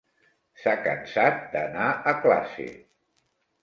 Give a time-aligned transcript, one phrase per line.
[0.61, 2.71] S'ha cansat d'anar a classe.